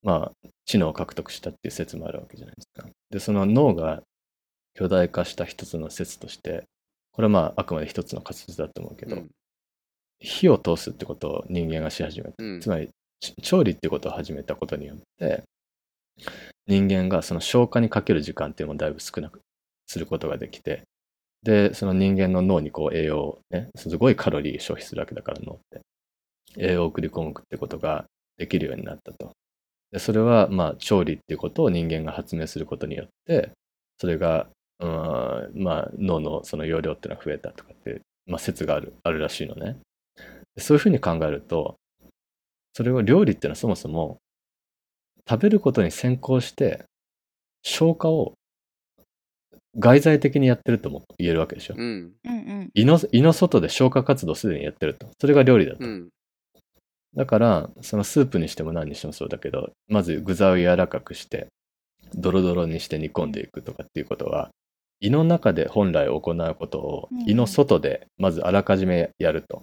[0.03, 2.89] まあ知能を獲得したっていう説もあるわけじゃないですか。
[3.11, 4.03] でその脳が
[4.75, 6.65] 巨大化した一つの説として
[7.13, 9.29] これはまああくまで一つの仮説だと思うけど、うん。
[10.21, 12.35] 火を通すってことを人間がし始めた。
[12.39, 12.61] うん。
[12.61, 12.91] つまり
[13.21, 15.45] ち調理ってことを始めたことによって
[16.67, 19.41] 人間がその消化にかける時間っていうのをだいぶ少なく
[19.87, 20.83] することができて
[21.43, 25.81] でその人間の脳にこう栄養をねすごいカロリー消費するわけだから脳って
[26.57, 28.05] 栄養を送り込むってことが
[28.37, 29.33] できるようになったと。
[29.91, 33.53] でそれはまあ調理っていうことを人間が発明することによって
[33.99, 34.49] それが
[34.81, 39.77] うんまあ、脳のその容量っていうのが増えたとかって、まあ、説があるあるらしいのね。
[40.57, 41.77] そういうふうに考えると、
[42.75, 44.19] それを料理っていうのはそもそも
[45.29, 46.85] 食べることに先行して
[47.63, 48.35] 消化を
[49.79, 51.75] 外在的にやってるとも言えるわけでしょ。
[51.77, 52.13] うん
[52.75, 55.09] 胃の胃の外で消化活動をすでにやってると。
[55.21, 55.85] それが料理だと。
[55.85, 56.09] うん
[57.15, 61.49] だから、そのスープにしても何にしてもそうだけど、まず具材を柔らかくして、
[62.15, 64.51] ドロドロにして煮込んでいくとかっていうことは、
[65.01, 69.63] 胃の中で本来行うことを胃の外でまずあらかじめやると。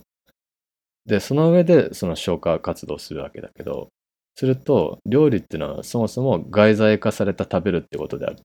[1.06, 3.90] で、その上でその消化活動をするわけだけど、
[4.36, 8.38] すると、料理っていうのはそもそも外在化された食べるってことである。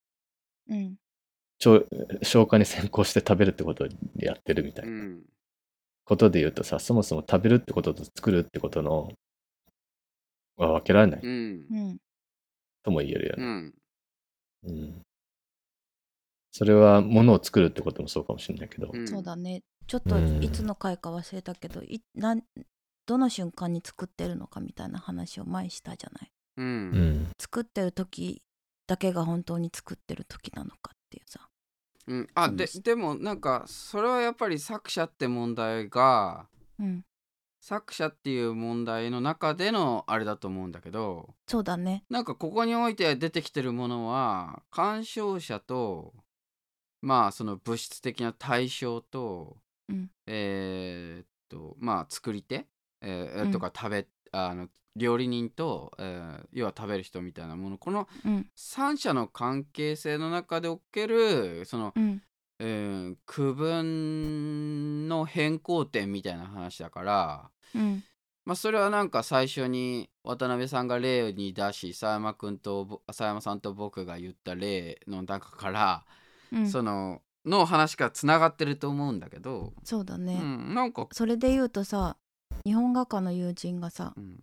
[0.68, 0.96] うん
[1.62, 1.84] 消
[2.22, 5.20] 消化に先行して食べるってことをやってるみたいうなん
[6.06, 9.12] ことで言うとさ、そもそも食べるってことと作るってことの
[10.56, 11.98] は分けられないうんうん
[12.82, 13.44] とも言えるよね。
[13.44, 13.74] うん
[14.68, 15.02] うん。
[16.52, 19.06] それは物を作るってこともそうかもしれないけど、うん。
[19.06, 19.62] そうだね。
[19.86, 20.42] ちょっとうん。
[20.42, 22.42] いつの回か忘れたけど、いなん
[23.06, 26.32] どの瞬間に作ってるのかみたいな話を前にしたじゃない。
[26.58, 26.90] ううん。
[26.90, 27.28] ん。
[27.38, 28.42] 作ってる時
[28.86, 31.48] だけが本当に作ってる時なのかっていうさ。
[32.06, 32.28] うん。
[32.34, 36.46] あででもなんかそれはやっぱり作者って問題が
[36.78, 37.04] うん。
[37.62, 42.04] 作者っていう問題の中でのあれだと思うんだけどそうだね。
[42.08, 46.14] なんかここにおいて出てきてるものは鑑賞者と
[47.02, 49.56] まあその物質的な対象と、
[49.88, 50.10] うん。
[50.26, 52.66] えーっとまあ作り手、
[53.00, 53.52] えーうん。
[53.52, 57.78] とか食べあの料理人と、えー要は食べる人みたいなもの。
[57.78, 58.46] このうん。
[58.54, 62.22] 三者の関係性の中でおけるその、うん。
[62.58, 68.04] えー区分の変更点みたいな話だからうん。
[68.44, 76.04] まあそれはなんか最初に渡辺さんが例に出し佐山君とぼ佐山さんと僕が言った例の中から、
[76.52, 76.70] うん。
[76.70, 82.16] そのの話がつながってると思うんだけど、うそうだね、ん、なんか、それで言うとさ
[82.66, 84.42] 日本画家の友人がさうん、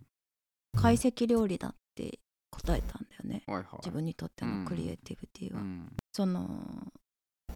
[0.76, 3.44] 懐石料理だって答えたんだよね。
[3.46, 3.66] はいはい。
[3.78, 5.92] 自分にとってのクリエイティビティは、うん。
[6.12, 6.48] その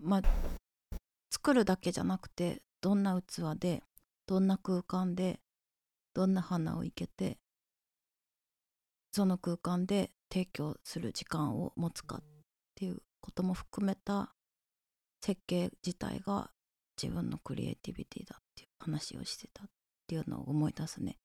[0.02, 0.22] まあ
[1.32, 3.84] 作るだけじゃなくてどんな器で
[4.28, 5.40] どんな空間で
[6.14, 7.38] どんな花を生けて
[9.12, 12.24] その空間で提供する時間を持つかっ
[12.76, 14.34] ていうことも含めた
[15.24, 16.50] 設計自体が
[17.02, 19.68] 自分のクリエイティビティだっていう話をしてたっ
[20.08, 21.18] ていうのを思い出すね。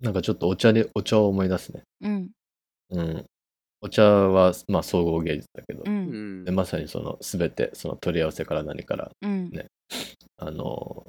[0.00, 1.82] なんかちょっとお茶で、お茶を思い出すね。
[2.02, 2.30] うん。
[2.90, 3.26] うん。
[3.80, 6.42] お茶は、まあ、総合芸術だけど、ううん。
[6.42, 9.50] んでまさにその全てその取り合わせから何からうん。
[9.50, 9.66] ね
[10.38, 11.04] あの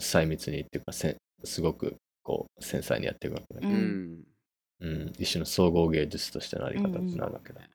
[0.00, 4.24] 細密にっていうかせすごくこう繊細にやっていくわけだけうど、ん。
[4.80, 5.12] うん。
[5.18, 7.66] 一種の総合芸術としてのあり方になるわけだか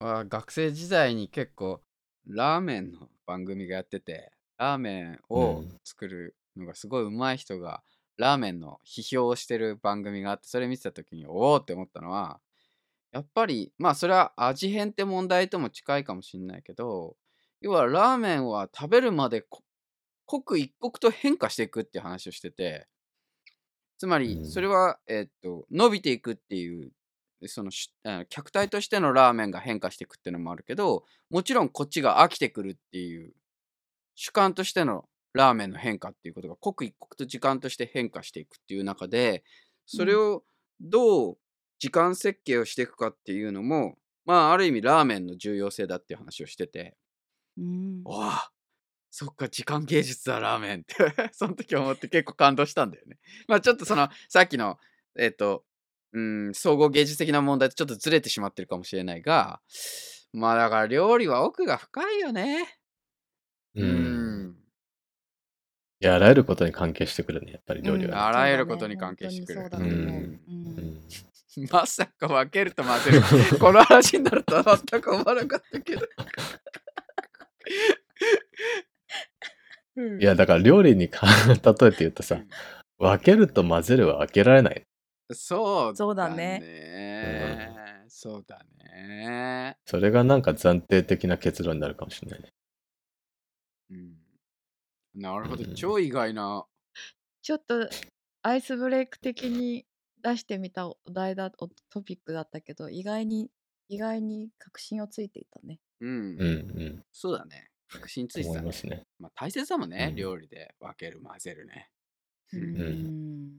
[0.00, 1.80] ら、は学生時代に結構
[2.26, 5.78] ラーメンの番組がやっててラーメンをうん。
[5.84, 7.82] 作るのがすごい上手い人が
[8.16, 12.40] ラーメンの批評をしてる番組があってそれ見てた時におおって思ったのは
[13.12, 17.16] やっぱりまあそれは味変って問題とも近いかもしれないけど
[17.60, 19.62] 要はラーメンは食べるまでこ
[20.26, 22.88] 刻一刻と変化していくっていう話をしてて
[23.98, 24.42] つまりうん。
[24.42, 26.92] それは、えっと伸びていくっていう
[27.48, 33.32] そのしあ客体としてのラーメンが変化していくっていうのもあるけどもちろんこっちが飽きてくるっていう
[34.14, 39.44] 主観としてのラーメンの変化っていうことが刻一刻と時間として変化していくっていう中で
[39.86, 40.42] それを
[40.80, 41.38] どう
[41.78, 46.96] 時間設計をしていくかっていうのもまあある意味ラーメンの重要性だっていう話をしてて。
[47.58, 48.52] うんわあ
[49.14, 50.94] そっか時間芸術だラーメンって
[51.32, 53.18] その時思って結構感動したんだよね。
[53.46, 54.78] まあちょっとそのさっきの
[55.18, 55.66] えっ、と
[56.12, 59.60] うん総合芸術的な問題とちょっとずれてしまってるかもしれないが
[60.32, 62.78] まあだから料理は奥が深いよね。
[63.74, 64.56] うん。
[66.00, 69.68] いやあらゆることに関係してくるねやっぱり料理は、あらゆることに関係してくる。
[69.70, 69.84] そうん。
[69.84, 70.40] うん。
[71.58, 71.68] うん。
[71.70, 73.58] まさか分けると混ぜる。
[73.58, 76.06] この話になるとは全く思わなかったけど。
[80.18, 82.40] いやだから料理にか例えて言うとさ
[82.98, 84.86] 分けると混ぜるは分けられない
[85.30, 88.04] そうそうだだねね。
[88.08, 89.76] そうだね。
[89.86, 92.48] それがなんか暫定的な結論になるかもしれないね
[93.90, 94.16] うん
[95.14, 96.66] なるほど、うん超意外な。
[97.42, 97.88] ちょっと
[98.42, 99.84] アイスブレイク的に
[100.22, 103.50] 出してみたお題だおトピックだったけど意外に
[103.88, 105.78] 意外に確信をついていたね。
[106.00, 107.68] うん、うんうんそうだね。
[107.88, 108.72] 確信ついてたね思いま。
[108.72, 111.90] すねまあ、大切だもんね、うん料理で分ける、混ぜるね。
[112.54, 113.58] ううんん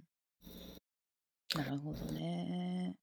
[1.55, 2.95] なるほどね。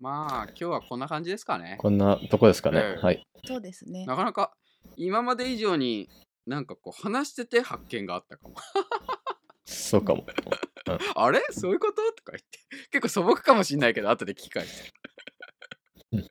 [0.00, 1.76] まあ今日はこんな感じですかね。
[1.78, 2.78] こんなとこですかね。
[2.78, 3.26] ええはい。
[3.46, 4.52] そうですねなかなか
[4.96, 6.08] 今まで以上に
[6.46, 8.54] なんかこう話してて発見があったかも。
[9.64, 10.26] そうかも。
[11.14, 11.40] あれ？
[11.50, 12.02] そういうこと？
[12.12, 12.58] とか言って。
[12.90, 14.92] 結構素朴かもしんないけど、後で聞き返して。
[16.12, 16.30] うん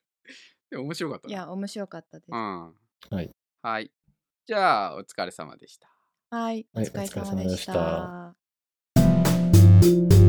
[0.70, 1.34] でも面白かったね。
[1.34, 2.76] いや面白かったですうん。
[3.10, 3.32] はい。
[3.62, 3.92] はい。
[4.46, 5.90] じゃあ、お疲れ様でした。
[6.30, 8.36] はい、おはい疲れお疲れ様でした
[9.82, 10.21] Thank you.